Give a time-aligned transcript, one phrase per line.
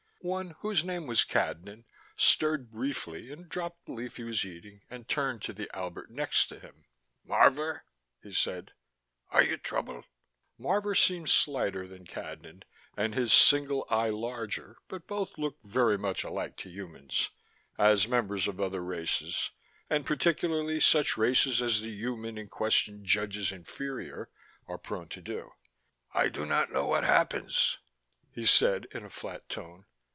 [0.23, 1.83] One, whose name was Cadnan,
[2.15, 6.45] stirred briefly and dropped the leaf he was eating and turned to the Albert next
[6.49, 6.85] to him.
[7.27, 7.81] "Marvor,"
[8.21, 8.73] he said.
[9.31, 10.05] "Are you troubled?"
[10.59, 12.61] Marvor seemed slighter than Cadnan,
[12.95, 17.31] and his single eye larger, but both looked very much alike to humans,
[17.79, 19.49] as members of other races,
[19.89, 24.29] and particularly such races as the human in question judges inferior,
[24.67, 25.49] are prone to do.
[26.13, 27.79] "I do not know what happens,"
[28.31, 29.85] he said in a flat tone.